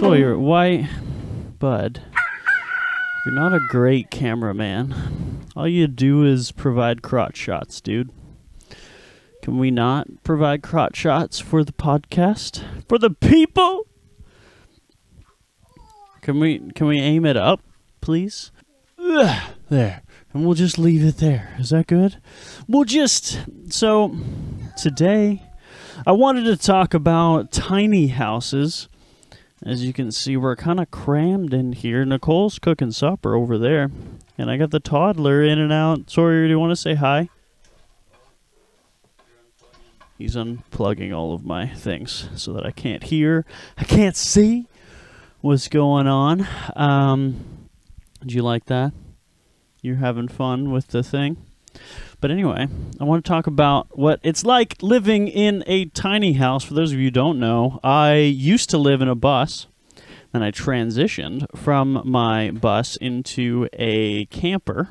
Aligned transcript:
Sawyer, 0.00 0.38
why, 0.38 0.88
Bud? 1.58 2.00
You're 3.26 3.34
not 3.34 3.52
a 3.52 3.60
great 3.68 4.10
cameraman. 4.10 5.44
All 5.54 5.68
you 5.68 5.88
do 5.88 6.24
is 6.24 6.52
provide 6.52 7.02
crotch 7.02 7.36
shots, 7.36 7.82
dude. 7.82 8.10
Can 9.42 9.58
we 9.58 9.70
not 9.70 10.08
provide 10.24 10.62
crotch 10.62 10.96
shots 10.96 11.38
for 11.38 11.64
the 11.64 11.72
podcast? 11.72 12.64
For 12.88 12.98
the 12.98 13.10
people? 13.10 13.86
Can 16.22 16.40
we 16.40 16.60
can 16.74 16.86
we 16.86 16.98
aim 16.98 17.26
it 17.26 17.36
up, 17.36 17.60
please? 18.00 18.52
Ugh, 18.98 19.52
there. 19.68 20.00
And 20.32 20.46
we'll 20.46 20.54
just 20.54 20.78
leave 20.78 21.04
it 21.04 21.18
there. 21.18 21.54
Is 21.58 21.68
that 21.70 21.88
good? 21.88 22.16
We'll 22.66 22.84
just 22.84 23.38
so 23.68 24.16
today 24.78 25.42
I 26.06 26.12
wanted 26.12 26.44
to 26.44 26.56
talk 26.56 26.94
about 26.94 27.52
tiny 27.52 28.06
houses. 28.06 28.88
As 29.64 29.84
you 29.84 29.92
can 29.92 30.10
see, 30.10 30.36
we're 30.36 30.56
kind 30.56 30.80
of 30.80 30.90
crammed 30.90 31.52
in 31.52 31.72
here. 31.72 32.04
Nicole's 32.06 32.58
cooking 32.58 32.92
supper 32.92 33.34
over 33.34 33.58
there. 33.58 33.90
And 34.38 34.50
I 34.50 34.56
got 34.56 34.70
the 34.70 34.80
toddler 34.80 35.42
in 35.42 35.58
and 35.58 35.70
out. 35.70 36.08
Sawyer, 36.08 36.44
do 36.44 36.48
you 36.48 36.58
want 36.58 36.70
to 36.70 36.76
say 36.76 36.94
hi? 36.94 37.28
He's 40.16 40.34
unplugging 40.34 41.14
all 41.14 41.34
of 41.34 41.44
my 41.44 41.66
things 41.66 42.28
so 42.36 42.52
that 42.54 42.64
I 42.64 42.70
can't 42.70 43.02
hear, 43.02 43.44
I 43.76 43.84
can't 43.84 44.16
see 44.16 44.66
what's 45.40 45.68
going 45.68 46.06
on. 46.06 46.46
Um, 46.76 47.68
did 48.20 48.32
you 48.32 48.42
like 48.42 48.66
that? 48.66 48.92
You're 49.82 49.96
having 49.96 50.28
fun 50.28 50.70
with 50.70 50.88
the 50.88 51.02
thing? 51.02 51.38
But 52.20 52.30
anyway, 52.30 52.68
I 53.00 53.04
want 53.04 53.24
to 53.24 53.28
talk 53.28 53.46
about 53.46 53.96
what 53.96 54.20
it's 54.22 54.44
like 54.44 54.76
living 54.82 55.26
in 55.28 55.64
a 55.66 55.86
tiny 55.86 56.34
house. 56.34 56.64
For 56.64 56.74
those 56.74 56.92
of 56.92 56.98
you 56.98 57.06
who 57.06 57.10
don't 57.10 57.40
know, 57.40 57.80
I 57.82 58.16
used 58.16 58.68
to 58.70 58.78
live 58.78 59.00
in 59.00 59.08
a 59.08 59.14
bus. 59.14 59.66
Then 60.32 60.42
I 60.42 60.50
transitioned 60.50 61.46
from 61.56 62.02
my 62.04 62.50
bus 62.50 62.96
into 62.96 63.68
a 63.72 64.26
camper, 64.26 64.90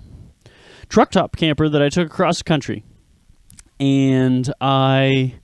truck 0.90 1.12
top 1.12 1.38
camper 1.38 1.70
that 1.70 1.82
I 1.82 1.90
took 1.90 2.08
across 2.08 2.40
the 2.40 2.44
country. 2.46 2.84
And 3.80 4.52
I 4.60 5.36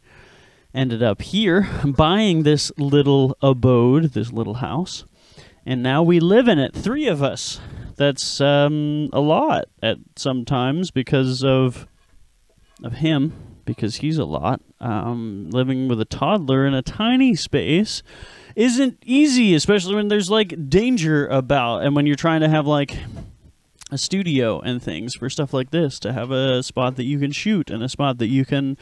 ended 0.73 1.03
up 1.03 1.21
here 1.21 1.69
buying 1.85 2.43
this 2.43 2.71
little 2.77 3.37
abode, 3.41 4.13
this 4.13 4.33
little 4.33 4.55
house. 4.55 5.05
And 5.67 5.81
now 5.81 6.01
we 6.03 6.19
live 6.19 6.47
in 6.47 6.59
it, 6.59 6.73
three 6.73 7.07
of 7.07 7.21
us 7.23 7.61
that's 7.95 8.41
um, 8.41 9.09
a 9.13 9.19
lot 9.19 9.65
at 9.81 9.97
sometimes 10.15 10.91
because 10.91 11.43
of 11.43 11.87
of 12.83 12.93
him 12.93 13.33
because 13.65 13.97
he's 13.97 14.17
a 14.17 14.25
lot. 14.25 14.61
Um, 14.79 15.49
living 15.51 15.87
with 15.87 15.99
a 15.99 16.05
toddler 16.05 16.65
in 16.65 16.73
a 16.73 16.81
tiny 16.81 17.35
space 17.35 18.03
isn't 18.55 19.01
easy, 19.03 19.55
especially 19.55 19.95
when 19.95 20.07
there's 20.07 20.29
like 20.29 20.69
danger 20.69 21.27
about 21.27 21.83
and 21.83 21.95
when 21.95 22.05
you're 22.05 22.15
trying 22.15 22.41
to 22.41 22.49
have 22.49 22.67
like 22.67 22.97
a 23.91 23.97
studio 23.97 24.59
and 24.61 24.81
things 24.81 25.15
for 25.15 25.29
stuff 25.29 25.53
like 25.53 25.71
this 25.71 25.99
to 25.99 26.13
have 26.13 26.31
a 26.31 26.63
spot 26.63 26.95
that 26.95 27.03
you 27.03 27.19
can 27.19 27.31
shoot 27.31 27.69
and 27.69 27.83
a 27.83 27.89
spot 27.89 28.17
that 28.17 28.27
you 28.27 28.43
can 28.43 28.77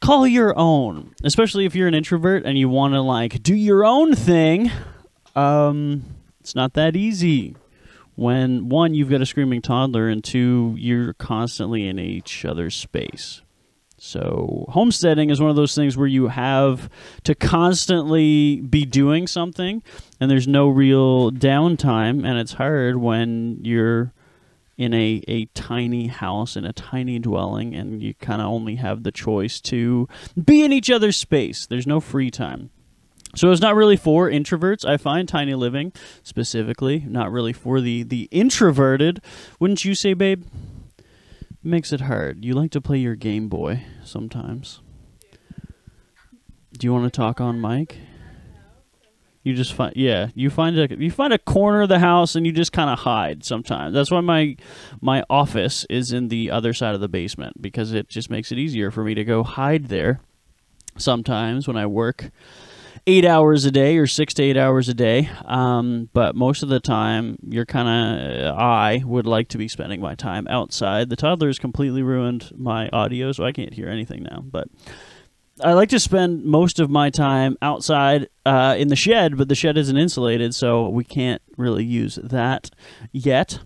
call 0.00 0.26
your 0.26 0.56
own 0.56 1.12
especially 1.24 1.64
if 1.64 1.74
you're 1.74 1.88
an 1.88 1.94
introvert 1.94 2.44
and 2.44 2.56
you 2.56 2.68
want 2.68 2.94
to 2.94 3.00
like 3.00 3.42
do 3.42 3.54
your 3.54 3.84
own 3.84 4.14
thing 4.14 4.70
um 5.34 6.04
it's 6.40 6.54
not 6.54 6.74
that 6.74 6.94
easy 6.96 7.54
when 8.14 8.68
one 8.68 8.94
you've 8.94 9.10
got 9.10 9.22
a 9.22 9.26
screaming 9.26 9.62
toddler 9.62 10.08
and 10.08 10.22
two 10.22 10.74
you're 10.78 11.14
constantly 11.14 11.86
in 11.86 11.98
each 11.98 12.44
other's 12.44 12.74
space. 12.74 13.42
So 13.98 14.66
homesteading 14.68 15.30
is 15.30 15.40
one 15.40 15.50
of 15.50 15.56
those 15.56 15.76
things 15.76 15.96
where 15.96 16.08
you 16.08 16.26
have 16.26 16.90
to 17.22 17.36
constantly 17.36 18.60
be 18.60 18.84
doing 18.84 19.28
something 19.28 19.82
and 20.20 20.30
there's 20.30 20.48
no 20.48 20.68
real 20.68 21.30
downtime 21.30 22.26
and 22.26 22.38
it's 22.38 22.54
hard 22.54 22.96
when 22.96 23.60
you're 23.62 24.12
in 24.76 24.92
a, 24.92 25.22
a 25.28 25.44
tiny 25.54 26.08
house 26.08 26.56
in 26.56 26.64
a 26.64 26.72
tiny 26.72 27.20
dwelling 27.20 27.74
and 27.74 28.02
you 28.02 28.14
kind 28.14 28.42
of 28.42 28.48
only 28.48 28.76
have 28.76 29.04
the 29.04 29.12
choice 29.12 29.60
to 29.60 30.08
be 30.42 30.64
in 30.64 30.72
each 30.72 30.90
other's 30.90 31.16
space. 31.16 31.66
There's 31.66 31.86
no 31.86 32.00
free 32.00 32.30
time 32.30 32.70
so 33.34 33.50
it's 33.50 33.60
not 33.60 33.74
really 33.74 33.96
for 33.96 34.28
introverts. 34.28 34.84
I 34.84 34.96
find 34.96 35.28
tiny 35.28 35.54
living 35.54 35.92
specifically 36.22 37.00
not 37.06 37.32
really 37.32 37.52
for 37.52 37.80
the 37.80 38.02
the 38.02 38.28
introverted. 38.30 39.20
Wouldn't 39.58 39.84
you 39.84 39.94
say, 39.94 40.14
babe? 40.14 40.44
Makes 41.62 41.92
it 41.92 42.02
hard. 42.02 42.44
You 42.44 42.54
like 42.54 42.72
to 42.72 42.80
play 42.80 42.98
your 42.98 43.14
Game 43.14 43.48
Boy 43.48 43.84
sometimes. 44.04 44.80
Do 46.72 46.86
you 46.86 46.92
want 46.92 47.04
to 47.04 47.16
talk 47.16 47.40
on 47.40 47.60
mic? 47.60 47.98
You 49.44 49.54
just 49.54 49.72
find 49.72 49.92
yeah, 49.96 50.28
you 50.34 50.50
find 50.50 50.78
a 50.78 50.96
you 50.96 51.10
find 51.10 51.32
a 51.32 51.38
corner 51.38 51.82
of 51.82 51.88
the 51.88 51.98
house 51.98 52.36
and 52.36 52.46
you 52.46 52.52
just 52.52 52.72
kind 52.72 52.90
of 52.90 53.00
hide 53.00 53.44
sometimes. 53.44 53.94
That's 53.94 54.10
why 54.10 54.20
my 54.20 54.56
my 55.00 55.24
office 55.28 55.84
is 55.90 56.12
in 56.12 56.28
the 56.28 56.50
other 56.50 56.72
side 56.72 56.94
of 56.94 57.00
the 57.00 57.08
basement 57.08 57.60
because 57.60 57.92
it 57.92 58.08
just 58.08 58.30
makes 58.30 58.52
it 58.52 58.58
easier 58.58 58.90
for 58.90 59.02
me 59.02 59.14
to 59.14 59.24
go 59.24 59.42
hide 59.42 59.86
there 59.86 60.20
sometimes 60.96 61.66
when 61.66 61.76
I 61.76 61.86
work 61.86 62.30
eight 63.06 63.24
hours 63.24 63.64
a 63.64 63.70
day 63.70 63.98
or 63.98 64.06
six 64.06 64.34
to 64.34 64.42
eight 64.42 64.56
hours 64.56 64.88
a 64.88 64.94
day. 64.94 65.28
Um, 65.44 66.08
but 66.12 66.34
most 66.36 66.62
of 66.62 66.68
the 66.68 66.80
time, 66.80 67.38
you're 67.48 67.66
kind 67.66 67.88
of, 67.88 68.58
I 68.58 69.02
would 69.04 69.26
like 69.26 69.48
to 69.48 69.58
be 69.58 69.68
spending 69.68 70.00
my 70.00 70.14
time 70.14 70.46
outside. 70.48 71.08
The 71.08 71.16
toddler 71.16 71.48
has 71.48 71.58
completely 71.58 72.02
ruined 72.02 72.52
my 72.56 72.88
audio, 72.90 73.32
so 73.32 73.44
I 73.44 73.52
can't 73.52 73.74
hear 73.74 73.88
anything 73.88 74.22
now. 74.22 74.40
But 74.40 74.68
I 75.60 75.74
like 75.74 75.90
to 75.90 76.00
spend 76.00 76.44
most 76.44 76.80
of 76.80 76.90
my 76.90 77.10
time 77.10 77.56
outside 77.62 78.28
uh, 78.46 78.74
in 78.78 78.88
the 78.88 78.96
shed, 78.96 79.36
but 79.36 79.48
the 79.48 79.54
shed 79.54 79.76
isn't 79.76 79.96
insulated, 79.96 80.54
so 80.54 80.88
we 80.88 81.04
can't 81.04 81.42
really 81.56 81.84
use 81.84 82.18
that 82.22 82.70
yet. 83.12 83.60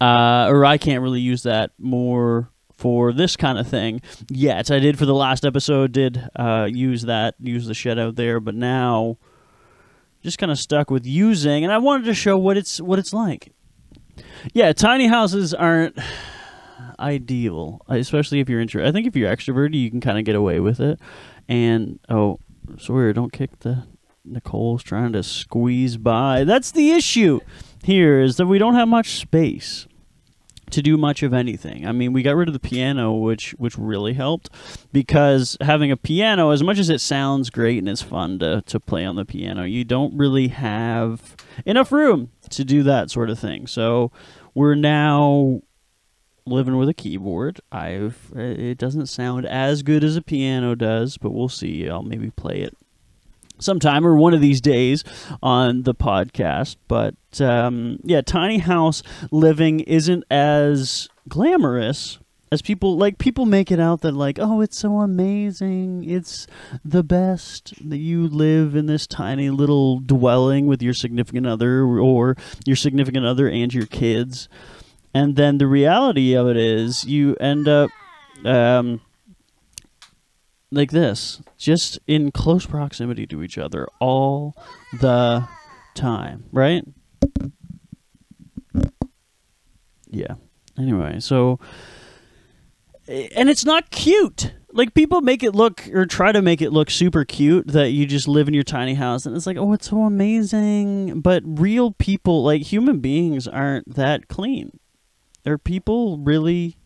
Uh, 0.00 0.48
or 0.50 0.64
I 0.64 0.78
can't 0.78 1.02
really 1.02 1.20
use 1.20 1.44
that 1.44 1.70
more 1.78 2.50
for 2.82 3.12
this 3.12 3.36
kind 3.36 3.58
of 3.58 3.68
thing 3.68 4.00
yet. 4.28 4.68
I 4.68 4.80
did 4.80 4.98
for 4.98 5.06
the 5.06 5.14
last 5.14 5.44
episode, 5.44 5.92
did 5.92 6.28
uh, 6.34 6.68
use 6.68 7.02
that, 7.02 7.36
use 7.38 7.68
the 7.68 7.74
shed 7.74 7.96
out 7.96 8.16
there, 8.16 8.40
but 8.40 8.56
now 8.56 9.18
just 10.20 10.36
kind 10.36 10.50
of 10.50 10.58
stuck 10.58 10.90
with 10.90 11.06
using, 11.06 11.62
and 11.62 11.72
I 11.72 11.78
wanted 11.78 12.06
to 12.06 12.14
show 12.14 12.36
what 12.36 12.56
it's 12.56 12.80
what 12.80 12.98
it's 12.98 13.12
like. 13.12 13.52
Yeah, 14.52 14.72
tiny 14.72 15.06
houses 15.06 15.54
aren't 15.54 15.96
ideal, 16.98 17.82
especially 17.86 18.40
if 18.40 18.48
you're 18.48 18.60
intro. 18.60 18.84
I 18.84 18.90
think 18.90 19.06
if 19.06 19.14
you're 19.14 19.30
extroverted, 19.30 19.74
you 19.74 19.88
can 19.88 20.00
kind 20.00 20.18
of 20.18 20.24
get 20.24 20.34
away 20.34 20.58
with 20.58 20.80
it. 20.80 20.98
And 21.48 22.00
oh, 22.08 22.40
Sawyer, 22.78 23.12
don't 23.12 23.32
kick 23.32 23.60
the 23.60 23.86
Nicole's 24.24 24.82
trying 24.82 25.12
to 25.12 25.22
squeeze 25.22 25.96
by. 25.98 26.42
That's 26.42 26.72
the 26.72 26.90
issue 26.90 27.38
here 27.84 28.20
is 28.20 28.38
that 28.38 28.46
we 28.46 28.58
don't 28.58 28.74
have 28.74 28.88
much 28.88 29.20
space 29.20 29.86
to 30.72 30.82
do 30.82 30.96
much 30.96 31.22
of 31.22 31.32
anything. 31.32 31.86
I 31.86 31.92
mean, 31.92 32.12
we 32.12 32.22
got 32.22 32.36
rid 32.36 32.48
of 32.48 32.54
the 32.54 32.60
piano, 32.60 33.12
which 33.12 33.52
which 33.58 33.78
really 33.78 34.14
helped 34.14 34.50
because 34.92 35.56
having 35.60 35.90
a 35.90 35.96
piano, 35.96 36.50
as 36.50 36.62
much 36.62 36.78
as 36.78 36.90
it 36.90 37.00
sounds 37.00 37.50
great 37.50 37.78
and 37.78 37.88
it's 37.88 38.02
fun 38.02 38.38
to 38.40 38.62
to 38.66 38.80
play 38.80 39.04
on 39.04 39.16
the 39.16 39.24
piano, 39.24 39.64
you 39.64 39.84
don't 39.84 40.16
really 40.16 40.48
have 40.48 41.36
enough 41.64 41.92
room 41.92 42.30
to 42.50 42.64
do 42.64 42.82
that 42.82 43.10
sort 43.10 43.30
of 43.30 43.38
thing. 43.38 43.66
So 43.66 44.10
we're 44.54 44.74
now 44.74 45.62
living 46.46 46.76
with 46.76 46.88
a 46.88 46.94
keyboard. 46.94 47.60
I've 47.70 48.32
it 48.34 48.78
doesn't 48.78 49.06
sound 49.06 49.46
as 49.46 49.82
good 49.82 50.02
as 50.02 50.16
a 50.16 50.22
piano 50.22 50.74
does, 50.74 51.18
but 51.18 51.30
we'll 51.30 51.48
see. 51.48 51.88
I'll 51.88 52.02
maybe 52.02 52.30
play 52.30 52.62
it 52.62 52.76
sometime 53.62 54.06
or 54.06 54.16
one 54.16 54.34
of 54.34 54.40
these 54.40 54.60
days 54.60 55.04
on 55.42 55.82
the 55.82 55.94
podcast. 55.94 56.76
But 56.88 57.14
um, 57.40 57.98
yeah, 58.04 58.20
tiny 58.20 58.58
house 58.58 59.02
living 59.30 59.80
isn't 59.80 60.24
as 60.30 61.08
glamorous 61.28 62.18
as 62.52 62.60
people 62.60 62.98
like 62.98 63.16
people 63.16 63.46
make 63.46 63.70
it 63.70 63.80
out 63.80 64.02
that 64.02 64.12
like 64.12 64.38
oh 64.38 64.60
it's 64.60 64.76
so 64.76 64.98
amazing 64.98 66.04
it's 66.04 66.46
the 66.84 67.02
best 67.02 67.72
that 67.88 67.96
you 67.96 68.28
live 68.28 68.76
in 68.76 68.84
this 68.84 69.06
tiny 69.06 69.48
little 69.48 70.00
dwelling 70.00 70.66
with 70.66 70.82
your 70.82 70.92
significant 70.92 71.46
other 71.46 71.84
or 71.84 72.36
your 72.66 72.76
significant 72.76 73.24
other 73.24 73.48
and 73.48 73.72
your 73.72 73.86
kids 73.86 74.50
and 75.14 75.36
then 75.36 75.56
the 75.56 75.66
reality 75.66 76.34
of 76.34 76.46
it 76.46 76.58
is 76.58 77.06
you 77.06 77.34
end 77.36 77.66
up 77.68 77.90
um, 78.44 79.00
like 80.72 80.90
this, 80.90 81.40
just 81.58 81.98
in 82.06 82.32
close 82.32 82.66
proximity 82.66 83.26
to 83.26 83.42
each 83.42 83.58
other 83.58 83.86
all 84.00 84.56
the 85.00 85.46
time, 85.94 86.44
right? 86.50 86.84
Yeah. 90.10 90.34
Anyway, 90.78 91.20
so 91.20 91.60
and 93.06 93.50
it's 93.50 93.64
not 93.64 93.90
cute. 93.90 94.54
Like 94.72 94.94
people 94.94 95.20
make 95.20 95.42
it 95.42 95.54
look 95.54 95.86
or 95.92 96.06
try 96.06 96.32
to 96.32 96.40
make 96.40 96.62
it 96.62 96.70
look 96.70 96.90
super 96.90 97.24
cute 97.24 97.66
that 97.68 97.90
you 97.90 98.06
just 98.06 98.26
live 98.26 98.48
in 98.48 98.54
your 98.54 98.62
tiny 98.62 98.94
house 98.94 99.26
and 99.26 99.36
it's 99.36 99.46
like, 99.46 99.58
"Oh, 99.58 99.74
it's 99.74 99.90
so 99.90 100.02
amazing." 100.04 101.20
But 101.20 101.42
real 101.44 101.90
people, 101.92 102.42
like 102.42 102.62
human 102.62 103.00
beings 103.00 103.46
aren't 103.46 103.94
that 103.94 104.28
clean. 104.28 104.78
They're 105.42 105.58
people 105.58 106.18
really 106.18 106.78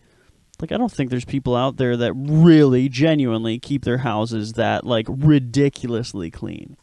like 0.61 0.73
I 0.73 0.77
don't 0.77 0.93
think 0.93 1.11
there's 1.11 1.25
people 1.25 1.55
out 1.55 1.77
there 1.77 1.97
that 1.97 2.13
really 2.15 2.89
genuinely 2.89 3.59
keep 3.59 3.85
their 3.85 3.99
houses 3.99 4.55
that 4.55 4.85
like 4.85 5.07
ridiculously 5.09 6.31
clean. 6.31 6.77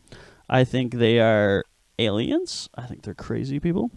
I 0.49 0.63
think 0.63 0.95
they 0.95 1.19
are 1.19 1.65
aliens. 1.97 2.69
I 2.75 2.83
think 2.83 3.03
they're 3.03 3.13
crazy 3.13 3.59
people. 3.59 3.91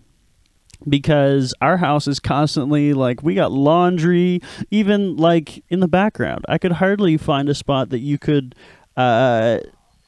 Because 0.87 1.55
our 1.63 1.79
house 1.79 2.07
is 2.07 2.21
constantly 2.21 2.93
like 2.93 3.23
we 3.23 3.35
got 3.35 3.51
laundry, 3.51 4.41
even 4.71 5.17
like 5.17 5.65
in 5.71 5.81
the 5.81 5.89
background. 5.89 6.45
I 6.49 6.59
could 6.59 6.73
hardly 6.73 7.17
find 7.17 7.49
a 7.49 7.55
spot 7.55 7.89
that 7.91 8.01
you 8.01 8.19
could 8.19 8.55
uh, 8.95 9.61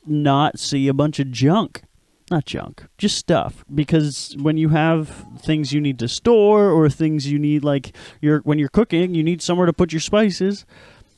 not 0.07 0.59
see 0.59 0.89
a 0.89 0.95
bunch 0.95 1.19
of 1.21 1.31
junk 1.31 1.83
not 2.31 2.47
junk, 2.47 2.87
just 2.99 3.17
stuff. 3.17 3.65
Because 3.75 4.37
when 4.41 4.57
you 4.57 4.71
have 4.71 5.27
things 5.39 5.73
you 5.73 5.81
need 5.81 5.99
to 6.01 6.09
store 6.09 6.71
or 6.71 6.89
things 6.89 7.31
you 7.31 7.39
need, 7.39 7.65
like 7.65 7.95
you're 8.21 8.41
when 8.41 8.59
you're 8.59 8.69
cooking, 8.69 9.15
you 9.15 9.23
need 9.23 9.43
somewhere 9.43 9.67
to 9.67 9.73
put 9.73 9.93
your 9.93 10.01
spices, 10.01 10.67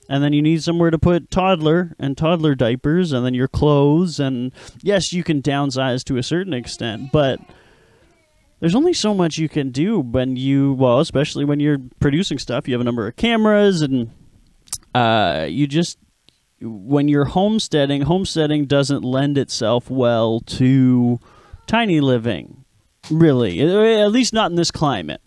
and 0.09 0.23
then 0.25 0.33
you 0.33 0.43
need 0.43 0.62
somewhere 0.62 0.91
to 0.91 0.99
put 0.99 1.31
toddler 1.31 1.95
and 1.99 2.17
toddler 2.17 2.55
diapers, 2.55 3.12
and 3.12 3.25
then 3.25 3.35
your 3.35 3.49
clothes. 3.49 4.19
And 4.21 4.53
yes, 4.83 5.12
you 5.12 5.23
can 5.23 5.43
downsize 5.43 6.05
to 6.05 6.17
a 6.17 6.23
certain 6.23 6.53
extent, 6.53 7.12
but 7.12 7.41
there's 8.61 8.75
only 8.75 8.93
so 8.93 9.15
much 9.15 9.39
you 9.39 9.49
can 9.49 9.71
do 9.71 9.99
when 9.99 10.37
you, 10.37 10.75
well, 10.75 11.01
especially 11.01 11.45
when 11.45 11.61
you're 11.61 11.79
producing 11.99 12.39
stuff. 12.39 12.69
You 12.69 12.75
have 12.75 12.81
a 12.81 12.85
number 12.85 13.07
of 13.07 13.17
cameras, 13.17 13.81
and 13.81 14.11
uh, 14.95 15.47
you 15.49 15.67
just 15.67 15.99
when 16.61 17.09
you're 17.09 17.25
homesteading, 17.27 18.03
homesteading 18.03 18.67
doesn't 18.67 19.03
lend 19.03 19.39
itself 19.39 19.91
well 19.91 20.41
to 20.41 21.19
tiny 21.67 22.01
living, 22.01 22.65
really. 23.11 23.61
At 23.61 24.12
least 24.12 24.33
not 24.33 24.51
in 24.51 24.57
this 24.57 24.71
climate. 24.71 25.21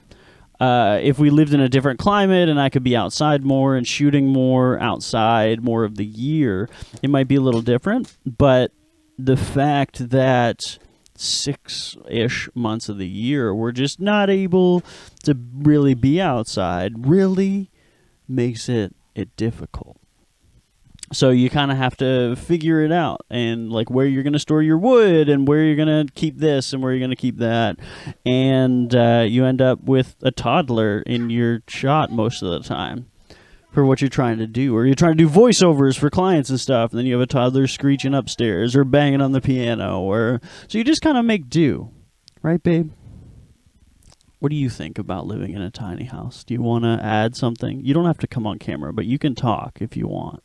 Uh, 0.60 1.00
if 1.02 1.20
we 1.20 1.30
lived 1.30 1.54
in 1.54 1.60
a 1.60 1.68
different 1.68 2.00
climate 2.00 2.48
and 2.48 2.62
I 2.62 2.70
could 2.70 2.84
be 2.84 2.96
outside 2.96 3.44
more 3.44 3.76
and 3.76 3.88
shooting 3.88 4.28
more 4.28 4.80
outside 4.80 5.64
more 5.64 5.84
of 5.84 5.96
the 5.98 6.06
year, 6.06 6.70
it 7.02 7.10
might 7.10 7.28
be 7.28 7.36
a 7.36 7.42
little 7.42 7.62
different. 7.62 8.16
But 8.26 8.72
the 9.18 9.36
fact 9.36 10.10
that 10.10 10.78
six 11.16 11.98
ish 12.10 12.50
months 12.56 12.90
of 12.90 12.98
the 12.98 13.08
year 13.08 13.54
we're 13.54 13.72
just 13.72 14.00
not 14.00 14.30
able 14.32 14.82
to 15.24 15.38
really 15.54 15.94
be 15.94 16.20
outside 16.20 17.08
really 17.08 17.70
makes 18.28 18.68
it, 18.68 18.96
it 19.14 19.36
difficult 19.38 19.98
so 21.14 21.30
you 21.30 21.50
kind 21.50 21.72
of 21.72 21.78
have 21.78 21.96
to 21.98 22.36
figure 22.36 22.82
it 22.82 22.92
out 22.92 23.26
and 23.30 23.72
like 23.72 23.90
where 23.90 24.06
you're 24.06 24.24
going 24.24 24.34
to 24.34 24.40
store 24.40 24.62
your 24.62 24.78
wood 24.78 25.30
and 25.30 25.48
where 25.48 25.64
you're 25.64 25.76
going 25.76 26.08
to 26.08 26.12
keep 26.14 26.38
this 26.38 26.74
and 26.74 26.82
where 26.82 26.92
you're 26.92 27.00
going 27.00 27.10
to 27.12 27.16
keep 27.16 27.38
that. 27.38 27.78
And 28.26 28.94
uh, 28.96 29.26
you 29.28 29.46
end 29.46 29.62
up 29.62 29.84
with 29.84 30.16
a 30.24 30.32
toddler 30.32 31.02
in 31.02 31.30
your 31.30 31.62
shot 31.68 32.12
most 32.12 32.42
of 32.42 32.50
the 32.50 32.68
time 32.68 33.10
for 33.72 33.86
what 33.86 34.02
you're 34.02 34.10
trying 34.10 34.40
to 34.40 34.48
do. 34.48 34.76
Or 34.76 34.86
you're 34.86 34.96
trying 34.96 35.18
to 35.18 35.24
do 35.24 35.30
voiceovers 35.30 35.98
for 35.98 36.10
clients 36.10 36.50
and 36.50 36.60
stuff 36.60 36.92
and 36.92 37.00
then 37.00 37.06
you 37.06 37.14
have 37.14 37.22
a 37.22 37.28
toddler 37.28 37.68
screeching 37.68 38.14
upstairs 38.14 38.76
or 38.76 38.84
banging 38.84 39.22
on 39.22 39.32
the 39.32 39.42
piano 39.42 40.02
or 40.02 40.42
so 40.68 40.78
you 40.78 40.84
just 40.84 41.02
kind 41.02 41.18
of 41.18 41.26
make 41.26 41.50
do. 41.50 41.92
Right 42.42 42.62
babe? 42.62 42.92
What 44.40 44.50
do 44.50 44.58
you 44.58 44.70
think 44.70 45.00
about 45.00 45.26
living 45.26 45.54
in 45.54 45.62
a 45.62 45.72
tiny 45.72 46.04
house? 46.04 46.44
Do 46.44 46.54
you 46.54 46.62
want 46.62 46.84
to 46.84 47.00
add 47.02 47.38
something? 47.38 47.80
You 47.86 47.94
don't 47.94 48.06
have 48.06 48.18
to 48.18 48.28
come 48.28 48.48
on 48.48 48.58
camera 48.58 48.92
but 48.92 49.06
you 49.06 49.20
can 49.20 49.36
talk 49.36 49.78
if 49.80 49.96
you 49.96 50.08
want 50.08 50.44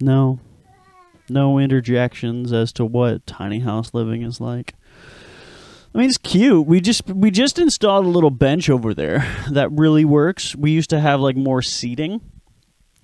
no. 0.00 0.38
No 1.28 1.58
interjections 1.58 2.52
as 2.52 2.72
to 2.74 2.84
what 2.84 3.26
tiny 3.26 3.60
house 3.60 3.94
living 3.94 4.22
is 4.22 4.40
like. 4.40 4.74
I 5.94 5.98
mean, 5.98 6.08
it's 6.08 6.18
cute. 6.18 6.66
We 6.66 6.80
just 6.80 7.06
we 7.08 7.30
just 7.30 7.58
installed 7.58 8.06
a 8.06 8.08
little 8.08 8.30
bench 8.30 8.70
over 8.70 8.94
there 8.94 9.26
that 9.50 9.70
really 9.72 10.04
works. 10.04 10.54
We 10.56 10.70
used 10.70 10.90
to 10.90 11.00
have 11.00 11.20
like 11.20 11.36
more 11.36 11.62
seating, 11.62 12.20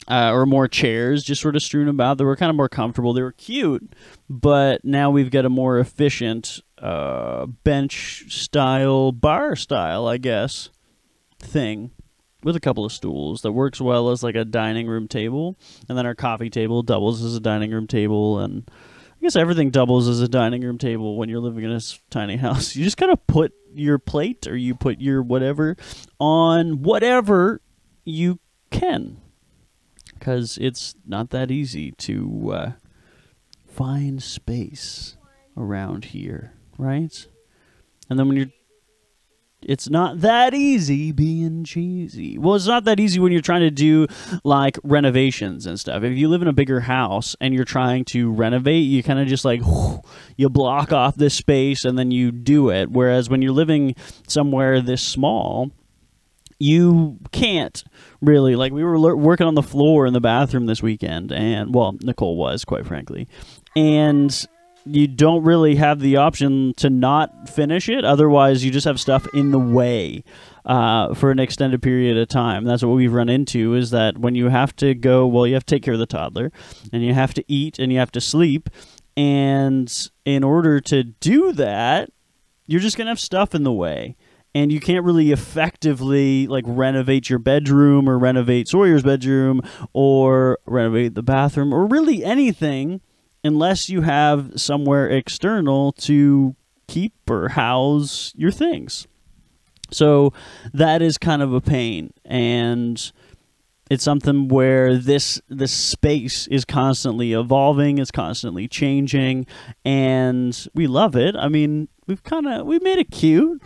uh, 0.09 0.31
or 0.33 0.47
more 0.47 0.69
chairs 0.69 1.25
just 1.25 1.43
sort 1.43 1.57
of 1.57 1.63
strewn 1.63 1.89
about. 1.89 2.19
They 2.19 2.25
were 2.25 2.37
kind 2.37 2.51
of 2.51 2.57
more 2.57 2.69
comfortable. 2.69 3.13
They 3.13 3.23
were 3.23 3.33
cute, 3.33 3.93
but 4.29 4.85
now 4.85 5.11
we've 5.11 5.31
got 5.31 5.45
a 5.45 5.51
more 5.51 5.79
efficient 5.79 6.61
uh, 6.79 7.47
bench 7.47 8.25
style, 8.29 9.13
bar 9.13 9.57
style, 9.57 10.07
I 10.07 10.19
guess, 10.19 10.71
thing 11.41 11.91
with 12.47 12.55
a 12.55 12.61
couple 12.61 12.85
of 12.85 12.93
stools 12.93 13.43
that 13.43 13.51
works 13.51 13.81
well 13.81 14.11
as 14.11 14.23
like 14.23 14.37
a 14.37 14.45
dining 14.45 14.87
room 14.87 15.09
table, 15.09 15.59
and 15.89 15.99
then 15.99 16.07
our 16.07 16.15
coffee 16.15 16.49
table 16.49 16.81
doubles 16.81 17.21
as 17.25 17.35
a 17.35 17.41
dining 17.41 17.73
room 17.73 17.89
table, 17.89 18.39
and 18.39 18.71
I 18.71 19.21
guess 19.21 19.35
everything 19.35 19.71
doubles 19.71 20.07
as 20.07 20.21
a 20.21 20.29
dining 20.29 20.63
room 20.63 20.79
table 20.79 21.17
when 21.17 21.29
you're 21.29 21.41
living 21.41 21.65
in 21.65 21.73
a 21.73 21.81
tiny 22.09 22.37
house. 22.47 22.77
You 22.77 22.85
just 22.85 22.99
kind 22.99 23.11
of 23.11 23.27
put 23.27 23.53
your 23.75 23.99
plate 23.99 24.47
or 24.47 24.57
you 24.57 24.77
put 24.77 25.01
your 25.01 25.25
whatever 25.25 25.77
on 26.21 26.83
whatever 26.83 27.63
you 28.05 28.39
can, 28.71 29.21
because 30.15 30.57
it's 30.61 30.95
not 31.05 31.31
that 31.31 31.51
easy 31.51 31.91
to 31.91 32.53
uh, 32.55 32.73
find 33.67 34.23
space 34.23 35.17
around 35.57 36.07
here, 36.07 36.53
right? 36.79 37.27
And 38.09 38.21
then 38.21 38.29
when 38.29 38.37
you're 38.37 38.53
it's 39.67 39.91
not 39.91 40.21
that 40.21 40.55
easy 40.55 41.11
being 41.11 41.65
cheesy. 41.65 42.39
Well, 42.39 42.55
it's 42.55 42.69
not 42.69 42.85
that 42.85 43.01
easy 43.01 43.19
when 43.19 43.33
you're 43.33 43.41
trying 43.41 43.63
to 43.63 43.71
do 43.71 44.07
like 44.45 44.79
renovations 44.85 45.67
and 45.67 45.79
stuff. 45.79 46.05
If 46.05 46.17
you 46.17 46.29
live 46.29 46.41
in 46.41 46.49
a 46.49 46.53
bigger 46.53 46.81
house 46.81 47.35
and 47.41 47.53
you're 47.53 47.65
trying 47.65 48.05
to 48.07 48.31
renovate, 48.31 48.85
you 48.85 49.03
kind 49.03 49.19
of 49.19 49.27
just 49.27 49.45
like 49.45 49.61
you 50.37 50.49
block 50.49 50.93
off 50.93 51.17
this 51.17 51.35
space 51.35 51.85
and 51.85 51.99
then 51.99 52.13
you 52.13 52.31
do 52.31 52.71
it. 52.71 52.91
Whereas 52.91 53.29
when 53.29 53.43
you're 53.43 53.53
living 53.53 53.97
somewhere 54.29 54.81
this 54.81 55.03
small, 55.03 55.73
you 56.59 57.19
can't 57.33 57.83
really 58.23 58.57
like 58.57 58.73
we 58.73 58.85
were 58.85 59.17
working 59.17 59.47
on 59.47 59.55
the 59.55 59.63
floor 59.63 60.07
in 60.07 60.15
the 60.15 60.21
bathroom 60.21 60.65
this 60.65 60.83
weekend 60.83 61.31
and 61.31 61.75
well 61.75 61.95
nicole 62.01 62.35
was 62.35 62.65
quite 62.65 62.87
frankly 62.87 63.29
and 63.77 64.47
you 64.87 65.09
don't 65.09 65.43
really 65.43 65.75
have 65.75 66.01
the 66.01 66.17
option 66.17 66.73
to 66.77 66.89
not 66.89 67.49
finish 67.49 67.89
it. 67.89 68.05
Otherwise, 68.05 68.65
you 68.65 68.71
just 68.71 68.87
have 68.87 69.01
stuff 69.01 69.27
in 69.35 69.51
the 69.51 69.59
way 69.59 70.23
uh, 70.65 71.13
for 71.15 71.31
an 71.31 71.39
extended 71.39 71.83
period 71.83 72.17
of 72.17 72.29
time. 72.29 72.65
That's 72.65 72.85
what 72.85 72.95
we've 72.95 73.13
run 73.13 73.29
into 73.29 73.75
is 73.75 73.91
that 73.91 74.19
when 74.19 74.35
you 74.35 74.49
have 74.49 74.75
to 74.77 74.95
go, 74.95 75.27
well, 75.27 75.47
you 75.47 75.55
have 75.55 75.67
to 75.67 75.75
take 75.75 75.83
care 75.83 75.95
of 75.95 76.01
the 76.01 76.07
toddler, 76.07 76.53
and 76.93 77.05
you 77.05 77.15
have 77.15 77.35
to 77.35 77.45
eat, 77.49 77.79
and 77.79 77.93
you 77.93 77.99
have 77.99 78.13
to 78.13 78.21
sleep. 78.21 78.71
And 79.17 79.93
in 80.25 80.45
order 80.45 80.81
to 80.83 81.03
do 81.03 81.53
that, 81.53 82.11
you're 82.67 82.81
just 82.81 82.97
going 82.97 83.07
to 83.07 83.11
have 83.11 83.21
stuff 83.21 83.55
in 83.55 83.65
the 83.65 83.73
way. 83.73 84.17
And 84.55 84.73
you 84.73 84.81
can't 84.81 85.05
really 85.05 85.33
effectively 85.33 86.47
like 86.47 86.65
renovate 86.67 87.29
your 87.29 87.39
bedroom 87.39 88.09
or 88.09 88.19
renovate 88.19 88.69
Sawyer's 88.69 89.03
bedroom 89.03 89.61
or 89.93 90.59
renovate 90.65 91.15
the 91.15 91.23
bathroom 91.23 91.75
or 91.75 91.87
really 91.87 92.25
anything 92.25 93.03
unless 93.45 93.89
you 93.89 94.03
have 94.03 94.53
somewhere 94.61 95.09
external 95.09 95.93
to 95.93 96.55
keep 96.89 97.15
or 97.29 97.51
house 97.51 98.33
your 98.37 98.51
things. 98.51 99.07
So 99.91 100.33
that 100.73 101.03
is 101.03 101.19
kind 101.19 101.43
of 101.43 101.53
a 101.53 101.61
pain 101.61 102.13
and 102.25 103.13
it's 103.89 104.03
something 104.03 104.49
where 104.49 104.97
this 104.97 105.41
this 105.49 105.73
space 105.73 106.49
is 106.49 106.65
constantly 106.65 107.33
evolving, 107.33 107.99
it's 107.99 108.11
constantly 108.11 108.67
changing 108.67 109.47
and 109.85 110.67
we 110.75 110.87
love 110.87 111.15
it. 111.15 111.37
I 111.37 111.49
mean, 111.49 111.89
we've 112.07 112.23
kind 112.25 112.49
of 112.49 112.67
we 112.67 112.79
made 112.81 112.99
it 112.99 113.11
cute. 113.11 113.63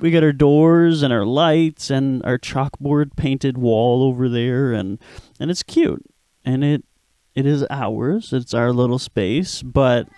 We 0.00 0.10
got 0.10 0.24
our 0.24 0.32
doors 0.32 1.02
and 1.02 1.12
our 1.12 1.24
lights 1.24 1.90
and 1.90 2.24
our 2.24 2.38
chalkboard 2.38 3.14
painted 3.14 3.56
wall 3.56 4.02
over 4.02 4.28
there 4.28 4.72
and 4.72 4.98
and 5.38 5.50
it's 5.50 5.62
cute. 5.62 6.04
And 6.44 6.64
it 6.64 6.84
it 7.34 7.46
is 7.46 7.64
ours. 7.70 8.32
It's 8.32 8.54
our 8.54 8.72
little 8.72 8.98
space, 8.98 9.62
but 9.62 10.08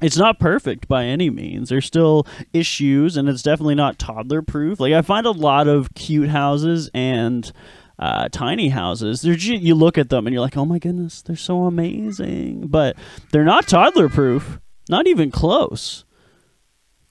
it's 0.00 0.16
not 0.16 0.38
perfect 0.38 0.88
by 0.88 1.04
any 1.04 1.30
means. 1.30 1.68
There's 1.68 1.86
still 1.86 2.26
issues, 2.52 3.16
and 3.16 3.28
it's 3.28 3.42
definitely 3.42 3.74
not 3.74 3.98
toddler 3.98 4.42
proof. 4.42 4.80
Like 4.80 4.92
I 4.92 5.02
find 5.02 5.26
a 5.26 5.30
lot 5.30 5.68
of 5.68 5.94
cute 5.94 6.28
houses 6.30 6.90
and 6.92 7.50
uh, 7.98 8.28
tiny 8.30 8.68
houses. 8.70 9.22
They're 9.22 9.34
you 9.34 9.74
look 9.74 9.98
at 9.98 10.08
them 10.08 10.26
and 10.26 10.34
you're 10.34 10.42
like, 10.42 10.56
oh 10.56 10.64
my 10.64 10.78
goodness, 10.78 11.22
they're 11.22 11.36
so 11.36 11.64
amazing, 11.64 12.66
but 12.68 12.96
they're 13.32 13.44
not 13.44 13.68
toddler 13.68 14.08
proof. 14.08 14.58
Not 14.88 15.06
even 15.06 15.30
close. 15.30 16.04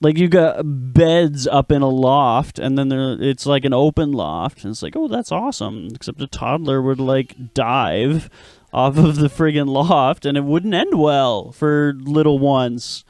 Like 0.00 0.18
you 0.18 0.28
got 0.28 0.62
beds 0.62 1.46
up 1.46 1.72
in 1.72 1.80
a 1.80 1.88
loft, 1.88 2.58
and 2.58 2.76
then 2.76 2.88
there 2.88 3.16
it's 3.20 3.46
like 3.46 3.64
an 3.64 3.72
open 3.72 4.12
loft, 4.12 4.62
and 4.62 4.70
it's 4.70 4.82
like, 4.82 4.94
oh, 4.96 5.08
that's 5.08 5.32
awesome. 5.32 5.88
Except 5.94 6.20
a 6.20 6.26
toddler 6.26 6.82
would 6.82 7.00
like 7.00 7.54
dive 7.54 8.28
off 8.74 8.98
of 8.98 9.16
the 9.16 9.28
friggin' 9.28 9.68
loft, 9.68 10.26
and 10.26 10.36
it 10.36 10.44
wouldn't 10.44 10.74
end 10.74 10.98
well 10.98 11.52
for 11.52 11.94
little 11.96 12.38
ones. 12.38 13.04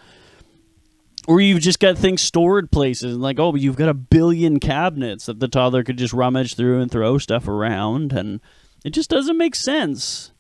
Or 1.26 1.40
you've 1.40 1.62
just 1.62 1.80
got 1.80 1.97
things 1.97 2.21
stored 2.21 2.71
places, 2.71 3.14
and 3.14 3.23
like, 3.23 3.40
oh, 3.40 3.50
but 3.50 3.62
you've 3.62 3.76
got 3.76 3.88
a 3.88 3.94
billion 3.94 4.61
cabinets 4.61 5.25
that 5.25 5.40
the 5.40 5.49
toddler 5.49 5.83
could 5.83 5.97
just 5.97 6.12
rummage 6.12 6.54
through 6.54 6.80
and 6.80 6.90
throw 6.90 7.16
stuff 7.16 7.49
around, 7.49 8.12
and 8.12 8.40
it 8.85 8.90
just 8.90 9.09
doesn't 9.09 9.38
make 9.38 9.54
sense. 9.54 10.33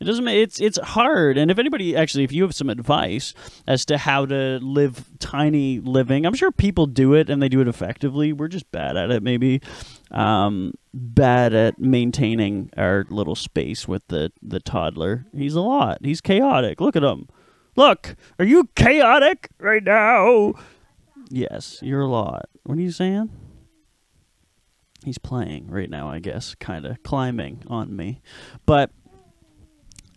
It 0.00 0.04
doesn't. 0.04 0.24
Make, 0.24 0.36
it's 0.36 0.60
it's 0.60 0.78
hard. 0.78 1.38
And 1.38 1.50
if 1.50 1.58
anybody 1.58 1.96
actually, 1.96 2.22
if 2.22 2.30
you 2.30 2.44
have 2.44 2.54
some 2.54 2.70
advice 2.70 3.34
as 3.66 3.84
to 3.86 3.98
how 3.98 4.26
to 4.26 4.60
live 4.62 5.04
tiny 5.18 5.80
living, 5.80 6.24
I'm 6.24 6.34
sure 6.34 6.52
people 6.52 6.86
do 6.86 7.14
it 7.14 7.28
and 7.28 7.42
they 7.42 7.48
do 7.48 7.60
it 7.60 7.66
effectively. 7.66 8.32
We're 8.32 8.46
just 8.46 8.70
bad 8.70 8.96
at 8.96 9.10
it, 9.10 9.24
maybe. 9.24 9.60
Um, 10.10 10.74
bad 10.94 11.52
at 11.54 11.78
maintaining 11.78 12.70
our 12.76 13.04
little 13.10 13.34
space 13.34 13.86
with 13.86 14.06
the 14.08 14.32
the 14.42 14.60
toddler. 14.60 15.26
He's 15.34 15.54
a 15.54 15.60
lot. 15.60 15.98
He's 16.02 16.20
chaotic. 16.20 16.80
Look 16.80 16.96
at 16.96 17.02
him. 17.02 17.28
Look, 17.76 18.16
are 18.38 18.44
you 18.44 18.68
chaotic 18.74 19.50
right 19.60 19.84
now? 19.84 20.54
Yes, 21.30 21.78
you're 21.82 22.00
a 22.00 22.08
lot. 22.08 22.48
What 22.64 22.78
are 22.78 22.80
you 22.80 22.90
saying? 22.90 23.30
He's 25.04 25.18
playing 25.18 25.70
right 25.70 25.88
now, 25.88 26.08
I 26.10 26.18
guess, 26.18 26.54
kind 26.56 26.84
of 26.84 27.02
climbing 27.02 27.62
on 27.68 27.94
me. 27.94 28.20
But 28.66 28.90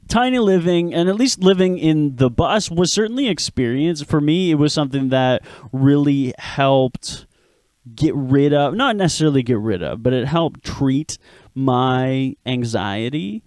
tiny 0.08 0.40
living 0.40 0.94
and 0.94 1.08
at 1.08 1.16
least 1.16 1.40
living 1.40 1.78
in 1.78 2.18
the 2.18 2.30
bus 2.30 2.70
was 2.70 2.92
certainly 2.92 3.30
experience 3.30 4.02
for 4.02 4.20
me 4.20 4.52
it 4.52 4.56
was 4.56 4.74
something 4.74 5.08
that 5.08 5.42
really 5.72 6.34
helped 6.38 7.26
get 7.96 8.14
rid 8.16 8.54
of 8.54 8.74
not 8.74 8.96
necessarily 8.96 9.44
get 9.44 9.58
rid 9.58 9.82
of 9.82 10.04
but 10.04 10.14
it 10.14 10.28
helped 10.28 10.64
treat 10.64 11.18
my 11.56 12.36
anxiety 12.46 13.44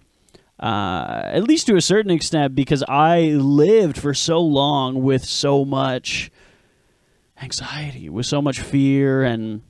uh, 0.59 1.21
at 1.25 1.43
least 1.43 1.67
to 1.67 1.75
a 1.75 1.81
certain 1.81 2.11
extent 2.11 2.55
because 2.55 2.83
i 2.87 3.21
lived 3.21 3.97
for 3.97 4.13
so 4.13 4.39
long 4.39 5.01
with 5.01 5.23
so 5.23 5.63
much 5.65 6.31
anxiety 7.41 8.09
with 8.09 8.25
so 8.25 8.41
much 8.41 8.59
fear 8.59 9.23
and 9.23 9.61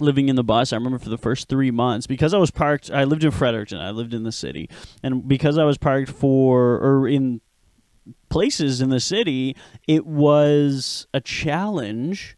living 0.00 0.28
in 0.28 0.36
the 0.36 0.44
bus, 0.44 0.72
I 0.72 0.76
remember 0.76 0.98
for 0.98 1.08
the 1.08 1.18
first 1.18 1.48
three 1.48 1.70
months 1.70 2.06
because 2.06 2.34
I 2.34 2.38
was 2.38 2.50
parked. 2.50 2.90
I 2.90 3.04
lived 3.04 3.24
in 3.24 3.30
Fredericton. 3.30 3.78
I 3.78 3.90
lived 3.90 4.14
in 4.14 4.22
the 4.22 4.32
city, 4.32 4.68
and 5.02 5.26
because 5.26 5.58
I 5.58 5.64
was 5.64 5.78
parked 5.78 6.10
for 6.10 6.76
or 6.76 7.08
in 7.08 7.40
places 8.28 8.80
in 8.80 8.90
the 8.90 9.00
city, 9.00 9.56
it 9.86 10.06
was 10.06 11.06
a 11.12 11.20
challenge 11.20 12.36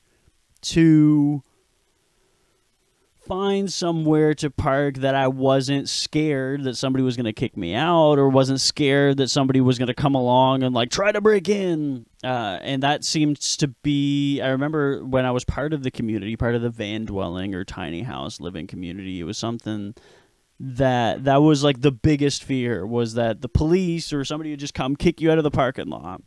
to 0.63 1.43
find 3.29 3.71
somewhere 3.71 4.33
to 4.35 4.51
park 4.51 4.97
that 4.97 5.15
I 5.15 5.29
wasn't 5.29 5.89
scared 5.89 6.65
that 6.65 6.77
somebody 6.77 7.03
was 7.05 7.15
going 7.15 7.27
to 7.27 7.33
kick 7.33 7.57
me 7.57 7.75
out 7.75 8.19
or 8.19 8.29
wasn't 8.31 8.61
scared 8.61 9.19
that 9.19 9.29
somebody 9.29 9.61
was 9.61 9.79
going 9.79 9.89
to 9.89 9.95
come 9.95 10.15
along 10.15 10.63
and 10.63 10.75
like 10.75 10.91
try 10.91 11.13
to 11.13 11.21
break 11.21 11.49
in. 11.49 12.07
Uh, 12.25 12.59
and 12.63 12.83
that 12.83 13.05
seems 13.05 13.57
to 13.59 13.69
be, 13.69 14.41
I 14.41 14.49
remember 14.49 15.05
when 15.05 15.27
I 15.27 15.31
was 15.31 15.45
part 15.45 15.75
of 15.75 15.83
the 15.83 15.91
community, 15.91 16.37
part 16.37 16.55
of 16.55 16.63
the 16.63 16.71
van 16.71 17.05
dwelling 17.05 17.55
or 17.55 17.65
tiny 17.65 18.03
house 18.03 18.41
living 18.41 18.67
community, 18.67 19.21
it 19.21 19.25
was 19.25 19.37
something 19.37 19.95
that 20.61 21.25
that 21.25 21.37
was 21.37 21.63
like 21.63 21.83
the 21.83 21.93
biggest 21.93 22.43
fear 22.43 22.85
was 22.85 23.15
that 23.15 23.43
the 23.43 23.49
police 23.49 24.13
or 24.13 24.25
somebody 24.25 24.51
would 24.51 24.59
just 24.59 24.75
come 24.75 24.97
kick 24.97 25.21
you 25.21 25.31
out 25.31 25.39
of 25.39 25.45
the 25.45 25.53
parking 25.53 25.89
lot 25.89 26.21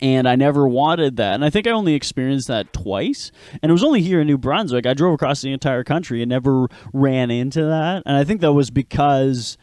and 0.00 0.28
I 0.28 0.36
never 0.36 0.66
wanted 0.66 1.16
that. 1.16 1.34
And 1.34 1.44
I 1.44 1.50
think 1.50 1.66
I 1.66 1.70
only 1.70 1.94
experienced 1.94 2.48
that 2.48 2.72
twice. 2.72 3.30
And 3.62 3.70
it 3.70 3.72
was 3.72 3.84
only 3.84 4.02
here 4.02 4.20
in 4.20 4.26
New 4.26 4.38
Brunswick. 4.38 4.86
I 4.86 4.94
drove 4.94 5.14
across 5.14 5.42
the 5.42 5.52
entire 5.52 5.84
country 5.84 6.22
and 6.22 6.28
never 6.28 6.66
ran 6.92 7.30
into 7.30 7.64
that. 7.64 8.02
And 8.06 8.16
I 8.16 8.24
think 8.24 8.40
that 8.40 8.52
was 8.52 8.70
because 8.70 9.58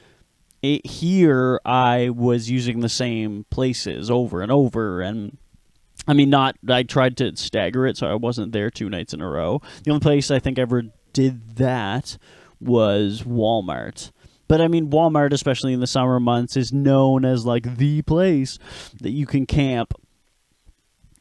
it, 0.62 0.86
here 0.86 1.60
I 1.66 2.10
was 2.10 2.50
using 2.50 2.82
the 2.82 2.90
same 2.90 3.46
places 3.50 4.12
over 4.12 4.42
and 4.42 4.52
over. 4.52 5.02
And 5.02 5.38
I 6.08 6.14
mean, 6.14 6.30
not, 6.30 6.56
I 6.68 6.84
tried 6.84 7.18
to 7.18 7.36
stagger 7.36 7.88
it 7.88 7.98
so 7.98 8.08
I 8.08 8.16
wasn't 8.16 8.52
there 8.52 8.70
two 8.70 8.90
nights 8.90 9.14
in 9.14 9.22
a 9.22 9.30
row. 9.30 9.62
The 9.84 9.92
only 9.92 10.02
place 10.02 10.32
I 10.32 10.40
think 10.40 10.60
I 10.60 10.64
ever 10.64 10.84
did 11.14 11.58
that 11.58 12.18
was 12.60 13.24
Walmart. 13.24 14.12
But 14.48 14.62
I 14.62 14.68
mean, 14.68 14.90
Walmart, 14.90 15.32
especially 15.32 15.74
in 15.74 15.80
the 15.80 15.88
summer 15.88 16.20
months, 16.20 16.58
is 16.58 16.74
known 16.74 17.24
as 17.24 17.46
like 17.46 17.78
the 17.78 18.02
place 18.02 18.58
that 19.00 19.12
you 19.12 19.28
can 19.28 19.46
camp 19.46 19.94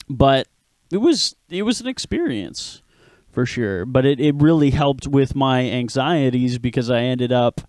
but 0.08 0.48
it 0.90 0.98
was 0.98 1.36
it 1.48 1.62
was 1.62 1.80
an 1.80 1.86
experience 1.86 2.82
for 3.30 3.46
sure. 3.46 3.84
But 3.84 4.04
it, 4.04 4.20
it 4.20 4.34
really 4.36 4.70
helped 4.70 5.06
with 5.06 5.34
my 5.34 5.60
anxieties 5.60 6.58
because 6.58 6.90
I 6.90 7.00
ended 7.02 7.32
up 7.32 7.60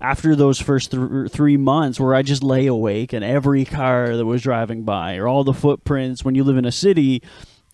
after 0.00 0.36
those 0.36 0.60
first 0.60 0.92
th- 0.92 1.30
three 1.30 1.56
months 1.56 1.98
where 1.98 2.14
I 2.14 2.22
just 2.22 2.42
lay 2.42 2.66
awake 2.66 3.12
and 3.12 3.24
every 3.24 3.64
car 3.64 4.16
that 4.16 4.24
was 4.24 4.42
driving 4.42 4.84
by 4.84 5.16
or 5.16 5.26
all 5.26 5.44
the 5.44 5.52
footprints 5.52 6.24
when 6.24 6.34
you 6.34 6.44
live 6.44 6.56
in 6.56 6.64
a 6.64 6.72
city 6.72 7.22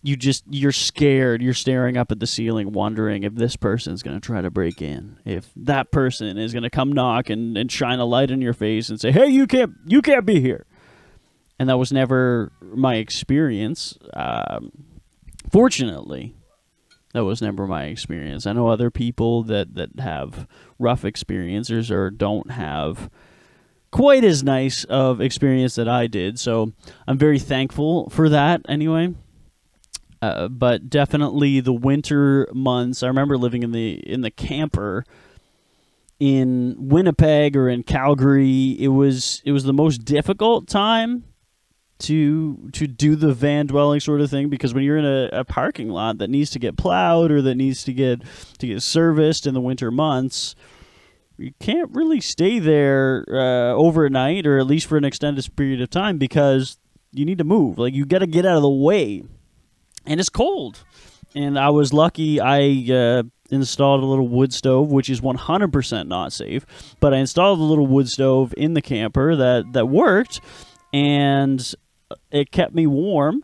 you 0.01 0.15
just 0.15 0.43
you're 0.49 0.71
scared 0.71 1.41
you're 1.41 1.53
staring 1.53 1.97
up 1.97 2.11
at 2.11 2.19
the 2.19 2.27
ceiling 2.27 2.71
wondering 2.71 3.23
if 3.23 3.35
this 3.35 3.55
person's 3.55 4.01
going 4.01 4.19
to 4.19 4.25
try 4.25 4.41
to 4.41 4.49
break 4.49 4.81
in 4.81 5.17
if 5.25 5.51
that 5.55 5.91
person 5.91 6.37
is 6.37 6.51
going 6.51 6.63
to 6.63 6.69
come 6.69 6.91
knock 6.91 7.29
and, 7.29 7.57
and 7.57 7.71
shine 7.71 7.99
a 7.99 8.05
light 8.05 8.31
in 8.31 8.41
your 8.41 8.53
face 8.53 8.89
and 8.89 8.99
say 8.99 9.11
hey 9.11 9.27
you 9.27 9.45
can't 9.47 9.73
you 9.85 10.01
can't 10.01 10.25
be 10.25 10.39
here 10.39 10.65
and 11.59 11.69
that 11.69 11.77
was 11.77 11.91
never 11.91 12.51
my 12.61 12.95
experience. 12.95 13.97
Um, 14.13 14.71
fortunately, 15.49 16.35
that 17.13 17.23
was 17.23 17.41
never 17.41 17.65
my 17.67 17.85
experience. 17.85 18.45
I 18.45 18.53
know 18.53 18.67
other 18.67 18.91
people 18.91 19.43
that 19.43 19.75
that 19.75 19.99
have 19.99 20.47
rough 20.79 21.05
experiences 21.05 21.89
or 21.89 22.09
don't 22.09 22.51
have 22.51 23.09
quite 23.91 24.25
as 24.25 24.43
nice 24.43 24.83
of 24.85 25.21
experience 25.21 25.75
that 25.75 25.87
I 25.87 26.07
did. 26.07 26.39
So 26.39 26.73
I'm 27.07 27.17
very 27.17 27.39
thankful 27.39 28.09
for 28.09 28.29
that. 28.29 28.61
Anyway. 28.67 29.15
Uh, 30.21 30.47
but 30.47 30.89
definitely 30.89 31.59
the 31.59 31.73
winter 31.73 32.47
months. 32.51 33.03
I 33.03 33.07
remember 33.07 33.37
living 33.37 33.61
in 33.61 33.73
the 33.73 33.93
in 34.09 34.21
the 34.21 34.31
camper 34.31 35.05
in 36.19 36.75
Winnipeg 36.79 37.55
or 37.55 37.69
in 37.69 37.83
Calgary. 37.83 38.75
It 38.79 38.87
was 38.87 39.41
it 39.45 39.51
was 39.51 39.65
the 39.65 39.73
most 39.73 39.99
difficult 39.99 40.67
time 40.67 41.25
to 41.97 42.69
to 42.73 42.87
do 42.87 43.15
the 43.15 43.33
van 43.33 43.67
dwelling 43.67 44.01
sort 44.01 44.19
of 44.19 44.29
thing 44.29 44.49
because 44.49 44.73
when 44.73 44.83
you're 44.83 44.97
in 44.97 45.05
a, 45.05 45.29
a, 45.31 45.45
parking 45.45 45.87
lot 45.89 46.17
that 46.17 46.29
needs 46.29 46.49
to 46.49 46.59
get 46.59 46.75
plowed 46.75 47.31
or 47.31 47.41
that 47.41 47.55
needs 47.55 47.85
to 47.85 47.93
get 47.93 48.21
to 48.57 48.67
get 48.67 48.81
serviced 48.81 49.47
in 49.47 49.53
the 49.53 49.61
winter 49.61 49.89
months 49.91 50.55
you 51.37 51.53
can't 51.59 51.89
really 51.93 52.21
stay 52.21 52.59
there 52.59 53.25
uh, 53.29 53.73
overnight 53.73 54.45
or 54.45 54.57
at 54.57 54.67
least 54.67 54.87
for 54.87 54.97
an 54.97 55.05
extended 55.05 55.47
period 55.55 55.81
of 55.81 55.89
time 55.89 56.17
because 56.17 56.77
you 57.11 57.25
need 57.25 57.37
to 57.37 57.43
move. 57.43 57.77
Like 57.77 57.93
you 57.93 58.05
got 58.05 58.19
to 58.19 58.27
get 58.27 58.45
out 58.45 58.57
of 58.57 58.61
the 58.61 58.69
way. 58.69 59.23
And 60.05 60.19
it's 60.19 60.29
cold. 60.29 60.83
And 61.33 61.59
i 61.59 61.69
was 61.69 61.91
lucky 61.91 62.39
i 62.39 62.59
uh, 62.93 63.23
installed 63.51 64.03
a 64.03 64.05
little 64.05 64.27
wood 64.27 64.53
stove 64.53 64.89
which 64.89 65.09
is 65.09 65.19
100% 65.19 66.07
not 66.07 66.31
safe 66.31 66.65
but 67.01 67.13
i 67.13 67.17
installed 67.17 67.59
a 67.59 67.63
little 67.63 67.85
wood 67.85 68.07
stove 68.07 68.53
in 68.55 68.73
the 68.73 68.81
camper 68.81 69.35
that 69.35 69.73
that 69.73 69.87
worked. 69.87 70.39
And 70.93 71.75
it 72.31 72.51
kept 72.51 72.73
me 72.73 72.87
warm, 72.87 73.43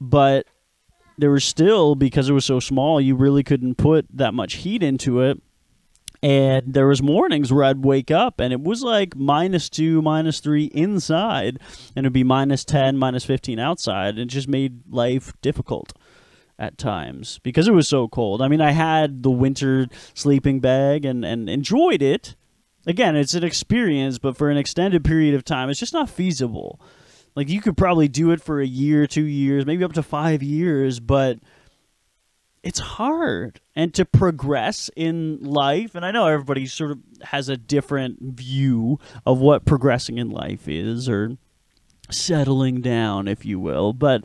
but 0.00 0.46
there 1.18 1.30
was 1.30 1.44
still 1.44 1.94
because 1.94 2.28
it 2.28 2.32
was 2.32 2.44
so 2.44 2.60
small, 2.60 3.00
you 3.00 3.14
really 3.14 3.42
couldn't 3.42 3.76
put 3.76 4.06
that 4.12 4.34
much 4.34 4.54
heat 4.54 4.82
into 4.82 5.20
it. 5.20 5.40
And 6.22 6.72
there 6.72 6.86
was 6.86 7.02
mornings 7.02 7.52
where 7.52 7.64
I'd 7.64 7.84
wake 7.84 8.10
up 8.10 8.40
and 8.40 8.50
it 8.50 8.62
was 8.62 8.82
like 8.82 9.14
minus 9.14 9.68
two, 9.68 10.00
minus 10.00 10.40
three 10.40 10.64
inside, 10.66 11.58
and 11.94 12.04
it'd 12.04 12.14
be 12.14 12.24
minus 12.24 12.64
ten, 12.64 12.96
minus 12.96 13.24
fifteen 13.24 13.58
outside. 13.58 14.18
It 14.18 14.26
just 14.26 14.48
made 14.48 14.90
life 14.90 15.34
difficult 15.42 15.92
at 16.58 16.78
times 16.78 17.40
because 17.42 17.68
it 17.68 17.74
was 17.74 17.88
so 17.88 18.08
cold. 18.08 18.40
I 18.40 18.48
mean, 18.48 18.62
I 18.62 18.70
had 18.70 19.22
the 19.22 19.30
winter 19.30 19.86
sleeping 20.14 20.60
bag 20.60 21.04
and, 21.04 21.24
and 21.24 21.50
enjoyed 21.50 22.00
it. 22.00 22.36
Again, 22.86 23.16
it's 23.16 23.34
an 23.34 23.44
experience, 23.44 24.18
but 24.18 24.36
for 24.36 24.50
an 24.50 24.56
extended 24.56 25.04
period 25.04 25.34
of 25.34 25.44
time, 25.44 25.68
it's 25.68 25.80
just 25.80 25.92
not 25.92 26.08
feasible. 26.08 26.80
Like 27.36 27.48
you 27.48 27.60
could 27.60 27.76
probably 27.76 28.08
do 28.08 28.30
it 28.30 28.40
for 28.40 28.60
a 28.60 28.66
year, 28.66 29.06
two 29.06 29.24
years, 29.24 29.66
maybe 29.66 29.84
up 29.84 29.94
to 29.94 30.02
five 30.02 30.42
years, 30.42 31.00
but 31.00 31.38
it's 32.62 32.78
hard. 32.78 33.60
And 33.74 33.92
to 33.94 34.04
progress 34.04 34.88
in 34.96 35.42
life, 35.42 35.94
and 35.94 36.04
I 36.04 36.12
know 36.12 36.28
everybody 36.28 36.66
sort 36.66 36.92
of 36.92 36.98
has 37.22 37.48
a 37.48 37.56
different 37.56 38.20
view 38.20 38.98
of 39.26 39.40
what 39.40 39.64
progressing 39.64 40.18
in 40.18 40.30
life 40.30 40.68
is 40.68 41.08
or 41.08 41.36
settling 42.10 42.80
down, 42.80 43.28
if 43.28 43.44
you 43.44 43.58
will, 43.58 43.92
but 43.92 44.24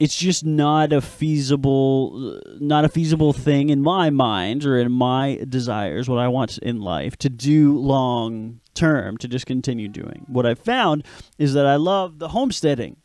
it's 0.00 0.16
just 0.16 0.46
not 0.46 0.92
a 0.92 1.00
feasible 1.00 2.40
not 2.58 2.84
a 2.84 2.88
feasible 2.88 3.32
thing 3.32 3.68
in 3.68 3.82
my 3.82 4.10
mind 4.10 4.64
or 4.64 4.78
in 4.78 4.90
my 4.90 5.38
desires 5.48 6.08
what 6.08 6.18
i 6.18 6.26
want 6.26 6.58
in 6.58 6.80
life 6.80 7.16
to 7.16 7.28
do 7.28 7.78
long 7.78 8.60
term 8.74 9.16
to 9.18 9.28
just 9.28 9.46
continue 9.46 9.88
doing. 9.88 10.24
What 10.26 10.46
i 10.46 10.54
found 10.54 11.04
is 11.38 11.54
that 11.54 11.66
i 11.66 11.76
love 11.76 12.18
the 12.18 12.28
homesteading 12.28 12.96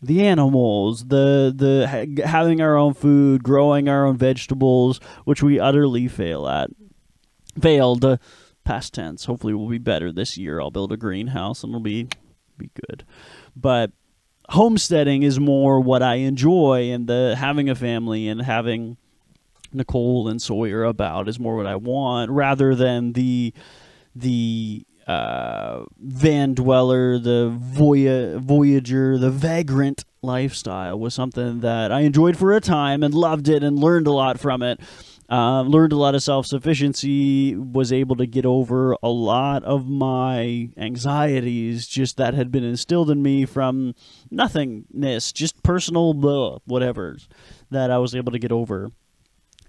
the 0.00 0.24
animals 0.26 1.06
the 1.06 1.52
the 1.54 2.24
having 2.24 2.60
our 2.60 2.76
own 2.76 2.94
food 2.94 3.42
growing 3.42 3.88
our 3.88 4.06
own 4.06 4.16
vegetables 4.16 5.00
which 5.24 5.42
we 5.42 5.60
utterly 5.60 6.08
fail 6.08 6.48
at. 6.48 6.70
Failed 7.60 8.02
uh, 8.02 8.16
past 8.64 8.94
tense. 8.94 9.26
Hopefully 9.26 9.52
we'll 9.52 9.68
be 9.68 9.76
better 9.76 10.10
this 10.10 10.38
year. 10.38 10.58
I'll 10.58 10.70
build 10.70 10.90
a 10.90 10.96
greenhouse 10.96 11.62
and 11.62 11.70
it'll 11.70 11.80
be 11.80 12.08
be 12.56 12.70
good. 12.88 13.04
But 13.54 13.92
homesteading 14.52 15.22
is 15.22 15.40
more 15.40 15.80
what 15.80 16.02
I 16.02 16.16
enjoy, 16.16 16.90
and 16.90 17.06
the 17.06 17.34
having 17.36 17.68
a 17.68 17.74
family 17.74 18.28
and 18.28 18.42
having 18.42 18.96
Nicole 19.72 20.28
and 20.28 20.40
Sawyer 20.40 20.84
about 20.84 21.28
is 21.28 21.38
more 21.38 21.56
what 21.56 21.66
I 21.66 21.76
want, 21.76 22.30
rather 22.30 22.74
than 22.74 23.14
the 23.14 23.52
the 24.14 24.84
uh, 25.06 25.84
van 25.98 26.54
dweller, 26.54 27.18
the 27.18 27.48
voy- 27.50 28.38
voyager, 28.38 29.18
the 29.18 29.30
vagrant 29.30 30.04
lifestyle 30.22 30.98
was 30.98 31.14
something 31.14 31.60
that 31.60 31.90
I 31.90 32.00
enjoyed 32.00 32.36
for 32.36 32.52
a 32.52 32.60
time 32.60 33.02
and 33.02 33.12
loved 33.12 33.48
it 33.48 33.64
and 33.64 33.78
learned 33.78 34.06
a 34.06 34.12
lot 34.12 34.38
from 34.38 34.62
it. 34.62 34.80
Uh, 35.32 35.62
learned 35.62 35.94
a 35.94 35.96
lot 35.96 36.14
of 36.14 36.22
self 36.22 36.44
sufficiency, 36.44 37.56
was 37.56 37.90
able 37.90 38.16
to 38.16 38.26
get 38.26 38.44
over 38.44 38.94
a 39.02 39.08
lot 39.08 39.64
of 39.64 39.88
my 39.88 40.68
anxieties 40.76 41.88
just 41.88 42.18
that 42.18 42.34
had 42.34 42.52
been 42.52 42.62
instilled 42.62 43.10
in 43.10 43.22
me 43.22 43.46
from 43.46 43.94
nothingness, 44.30 45.32
just 45.32 45.62
personal 45.62 46.12
blah, 46.12 46.58
whatever 46.66 47.16
that 47.70 47.90
I 47.90 47.96
was 47.96 48.14
able 48.14 48.30
to 48.32 48.38
get 48.38 48.52
over. 48.52 48.92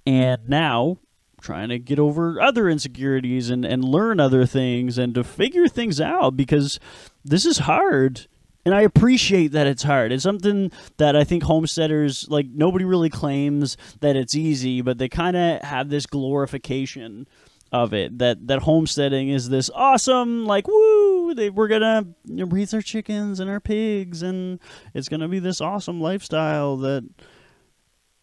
And 0.05 0.49
now, 0.49 0.97
trying 1.39 1.69
to 1.69 1.79
get 1.79 1.97
over 1.97 2.41
other 2.41 2.67
insecurities 2.67 3.49
and, 3.49 3.63
and 3.63 3.85
learn 3.85 4.19
other 4.19 4.45
things 4.45 4.97
and 4.97 5.15
to 5.15 5.23
figure 5.23 5.69
things 5.69 6.01
out 6.01 6.35
because 6.35 6.77
this 7.23 7.45
is 7.45 7.59
hard 7.59 8.27
and 8.65 8.73
I 8.73 8.81
appreciate 8.81 9.51
that 9.51 9.67
it's 9.67 9.83
hard. 9.83 10.11
It's 10.11 10.23
something 10.23 10.71
that 10.97 11.15
I 11.15 11.23
think 11.23 11.43
homesteaders 11.43 12.27
like 12.29 12.47
nobody 12.47 12.85
really 12.85 13.09
claims 13.09 13.77
that 13.99 14.15
it's 14.15 14.35
easy, 14.35 14.81
but 14.81 14.97
they 14.97 15.09
kind 15.09 15.35
of 15.35 15.61
have 15.61 15.89
this 15.89 16.05
glorification 16.05 17.27
of 17.73 17.91
it 17.91 18.19
that 18.19 18.47
that 18.47 18.59
homesteading 18.59 19.29
is 19.29 19.49
this 19.49 19.67
awesome 19.73 20.45
like 20.45 20.67
woo 20.67 21.33
they, 21.33 21.49
we're 21.49 21.67
gonna 21.67 22.05
raise 22.27 22.71
our 22.71 22.83
chickens 22.83 23.39
and 23.39 23.49
our 23.49 23.59
pigs 23.59 24.21
and 24.21 24.59
it's 24.93 25.09
gonna 25.09 25.27
be 25.27 25.39
this 25.39 25.59
awesome 25.59 25.99
lifestyle 25.99 26.77
that 26.77 27.03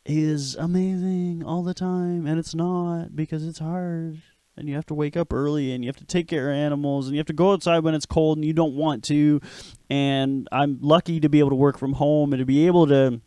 is 0.06 0.54
amazing 0.54 1.42
all 1.44 1.64
the 1.64 1.74
time 1.74 2.28
and 2.28 2.38
it's 2.38 2.54
not 2.54 3.16
because 3.16 3.44
it's 3.44 3.58
hard 3.58 4.22
and 4.60 4.68
you 4.68 4.76
have 4.76 4.86
to 4.86 4.94
wake 4.94 5.16
up 5.16 5.32
early 5.32 5.72
and 5.72 5.82
you 5.82 5.88
have 5.88 5.96
to 5.96 6.04
take 6.04 6.28
care 6.28 6.50
of 6.50 6.56
animals 6.56 7.06
and 7.06 7.14
you 7.16 7.18
have 7.18 7.26
to 7.26 7.32
go 7.32 7.52
outside 7.52 7.80
when 7.80 7.94
it's 7.94 8.06
cold 8.06 8.38
and 8.38 8.44
you 8.44 8.52
don't 8.52 8.74
want 8.74 9.02
to. 9.04 9.40
And 9.88 10.46
i'm 10.52 10.78
lucky 10.80 11.18
to 11.20 11.28
be 11.28 11.40
able 11.40 11.50
to 11.50 11.56
work 11.56 11.78
from 11.78 11.94
home 11.94 12.32
and 12.32 12.40
to 12.40 12.46
be 12.46 12.66
able 12.66 12.86
to 12.86 13.20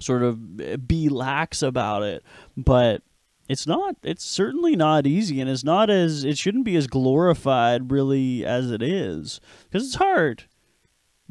sort 0.00 0.22
of 0.22 0.86
be 0.86 1.08
lax 1.08 1.62
about 1.62 2.02
it. 2.02 2.22
But 2.56 3.02
it's 3.48 3.66
not 3.66 3.96
it's 4.02 4.24
certainly 4.24 4.74
not 4.76 5.06
easy 5.06 5.40
and 5.40 5.48
it's 5.48 5.64
not 5.64 5.90
as 5.90 6.24
it 6.24 6.38
shouldn't 6.38 6.64
be 6.64 6.76
as 6.76 6.86
glorified 6.86 7.90
really 7.90 8.44
as 8.44 8.70
it 8.70 8.82
is 8.82 9.40
because 9.64 9.86
it's 9.86 9.96
hard. 9.96 10.44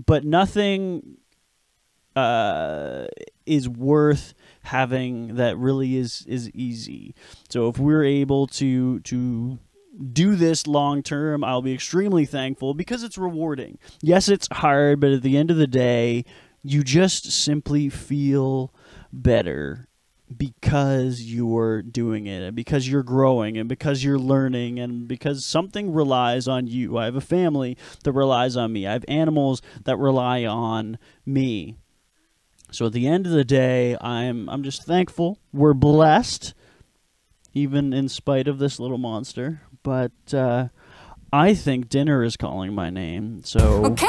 But 0.03 0.25
nothing 0.25 1.17
uh, 2.15 3.05
is 3.45 3.67
worth 3.67 4.33
having 4.63 5.35
that 5.35 5.57
really 5.57 5.97
is 5.97 6.25
is 6.27 6.49
easy. 6.51 7.15
So 7.49 7.67
if 7.67 7.77
we're 7.77 8.03
able 8.03 8.47
to 8.47 8.99
to 9.01 9.59
do 10.11 10.35
this 10.35 10.67
long 10.67 11.03
term, 11.03 11.43
I'll 11.43 11.61
be 11.61 11.73
extremely 11.73 12.25
thankful 12.25 12.73
because 12.73 13.03
it's 13.03 13.17
rewarding. 13.17 13.77
Yes, 14.01 14.27
it's 14.27 14.47
hard, 14.51 14.99
but 14.99 15.11
at 15.11 15.21
the 15.21 15.37
end 15.37 15.51
of 15.51 15.57
the 15.57 15.67
day, 15.67 16.25
you 16.63 16.83
just 16.83 17.31
simply 17.31 17.89
feel 17.89 18.73
better 19.11 19.87
because 20.35 21.21
you're 21.21 21.81
doing 21.81 22.25
it 22.25 22.41
and 22.41 22.55
because 22.55 22.87
you're 22.87 23.03
growing 23.03 23.57
and 23.57 23.69
because 23.69 24.03
you're 24.03 24.19
learning 24.19 24.79
and 24.79 25.07
because 25.07 25.45
something 25.45 25.93
relies 25.93 26.47
on 26.47 26.67
you. 26.67 26.97
I 26.97 27.05
have 27.05 27.15
a 27.15 27.21
family 27.21 27.77
that 28.03 28.13
relies 28.13 28.55
on 28.55 28.73
me. 28.73 28.87
I 28.87 28.93
have 28.93 29.05
animals 29.07 29.61
that 29.83 29.97
rely 29.97 30.45
on 30.45 30.97
me. 31.25 31.77
So 32.73 32.87
at 32.87 32.93
the 32.93 33.07
end 33.07 33.27
of 33.27 33.31
the 33.31 33.43
day, 33.43 33.95
I'm 34.01 34.49
I'm 34.49 34.63
just 34.63 34.83
thankful. 34.83 35.37
We're 35.53 35.75
blessed, 35.75 36.55
even 37.53 37.93
in 37.93 38.09
spite 38.09 38.47
of 38.47 38.57
this 38.57 38.79
little 38.79 38.97
monster. 38.97 39.61
But 39.83 40.33
uh, 40.33 40.69
I 41.31 41.53
think 41.53 41.87
dinner 41.87 42.23
is 42.23 42.35
calling 42.35 42.73
my 42.73 42.89
name. 42.89 43.43
So 43.43 43.89
that's 43.89 44.01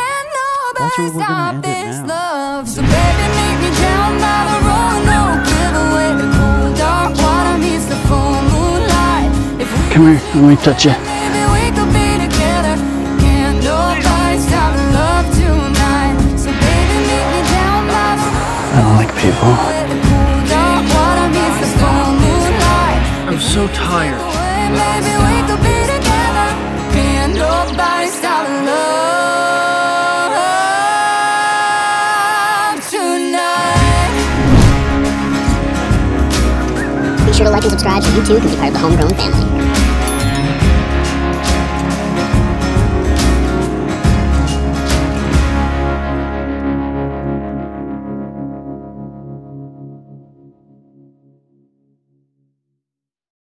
where 0.99 1.13
we're 1.13 1.27
gonna 1.27 1.57
end 1.57 1.65
it 1.67 1.69
now. 1.69 2.07
Love. 2.07 2.69
So 2.71 2.81
baby, 2.81 2.93
meet 3.37 3.69
me 3.69 3.77
down 3.77 4.19
by 4.19 4.41
the 4.49 4.59
road. 4.65 5.05
No 5.13 5.45
giveaway. 5.45 6.11
The 6.17 6.29
cool 6.33 6.75
dark 6.75 7.17
water 7.19 7.59
meets 7.59 7.85
the 7.85 7.97
full 8.09 8.41
moonlight. 8.49 9.93
Come 9.93 10.17
here, 10.17 10.41
let 10.41 10.49
me 10.49 10.57
touch 10.65 10.87
you. 10.87 11.14
People. 19.25 19.57
I'm 23.27 23.41
so 23.41 23.67
tired. 23.69 24.21
Be 37.25 37.33
sure 37.33 37.47
to 37.47 37.51
like 37.51 37.63
and 37.63 37.73
subscribe 37.73 38.03
so 38.03 38.11
you 38.15 38.27
too 38.27 38.39
can 38.39 38.51
be 38.51 38.57
part 38.57 38.69
of 38.69 38.75
the 38.75 38.79
homegrown 38.79 39.15
family. 39.15 39.54